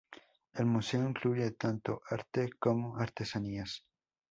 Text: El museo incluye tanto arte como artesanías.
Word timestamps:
El 0.55 0.65
museo 0.65 1.07
incluye 1.07 1.51
tanto 1.51 2.01
arte 2.09 2.49
como 2.59 2.97
artesanías. 2.97 3.85